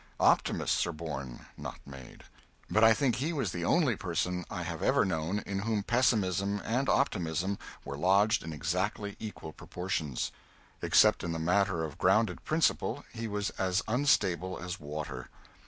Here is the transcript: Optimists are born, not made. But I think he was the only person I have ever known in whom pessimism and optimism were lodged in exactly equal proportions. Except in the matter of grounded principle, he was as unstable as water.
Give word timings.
Optimists 0.19 0.87
are 0.87 0.91
born, 0.91 1.45
not 1.55 1.79
made. 1.85 2.23
But 2.71 2.83
I 2.83 2.91
think 2.91 3.17
he 3.17 3.31
was 3.33 3.51
the 3.51 3.63
only 3.63 3.95
person 3.95 4.45
I 4.49 4.63
have 4.63 4.81
ever 4.81 5.05
known 5.05 5.43
in 5.45 5.59
whom 5.59 5.83
pessimism 5.83 6.59
and 6.65 6.89
optimism 6.89 7.59
were 7.85 7.99
lodged 7.99 8.43
in 8.43 8.51
exactly 8.51 9.15
equal 9.19 9.51
proportions. 9.53 10.31
Except 10.81 11.23
in 11.23 11.33
the 11.33 11.37
matter 11.37 11.83
of 11.83 11.99
grounded 11.99 12.43
principle, 12.43 13.05
he 13.13 13.27
was 13.27 13.51
as 13.59 13.83
unstable 13.87 14.57
as 14.57 14.79
water. 14.79 15.29